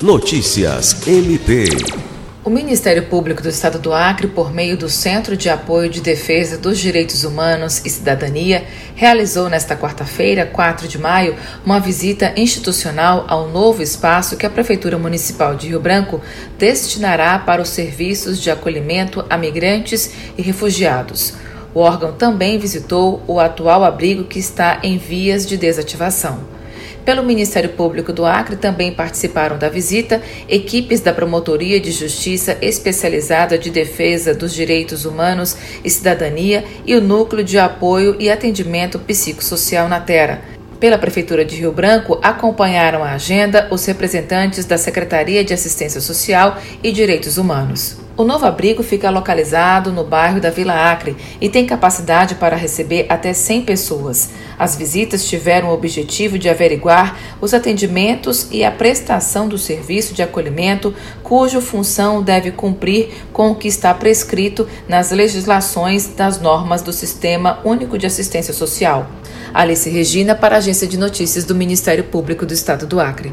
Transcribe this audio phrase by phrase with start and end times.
[0.00, 1.66] Notícias MP.
[2.44, 6.56] O Ministério Público do Estado do Acre, por meio do Centro de Apoio de Defesa
[6.56, 8.64] dos Direitos Humanos e Cidadania,
[8.94, 11.34] realizou nesta quarta-feira, 4 de maio,
[11.66, 16.20] uma visita institucional ao novo espaço que a Prefeitura Municipal de Rio Branco
[16.56, 21.34] destinará para os serviços de acolhimento a migrantes e refugiados.
[21.74, 26.57] O órgão também visitou o atual abrigo que está em vias de desativação.
[27.08, 33.56] Pelo Ministério Público do Acre também participaram da visita equipes da Promotoria de Justiça Especializada
[33.56, 39.88] de Defesa dos Direitos Humanos e Cidadania e o Núcleo de Apoio e Atendimento Psicossocial
[39.88, 40.42] na Terra.
[40.78, 46.58] Pela Prefeitura de Rio Branco, acompanharam a agenda os representantes da Secretaria de Assistência Social
[46.82, 48.07] e Direitos Humanos.
[48.18, 53.06] O novo abrigo fica localizado no bairro da Vila Acre e tem capacidade para receber
[53.08, 54.30] até 100 pessoas.
[54.58, 60.22] As visitas tiveram o objetivo de averiguar os atendimentos e a prestação do serviço de
[60.24, 60.92] acolhimento,
[61.22, 67.60] cuja função deve cumprir com o que está prescrito nas legislações das normas do Sistema
[67.64, 69.06] Único de Assistência Social.
[69.54, 73.32] Alice Regina, para a Agência de Notícias do Ministério Público do Estado do Acre.